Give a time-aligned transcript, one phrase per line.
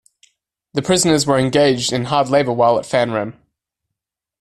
[0.73, 3.35] The prisoners were engaged in hard labor while at Fannrem.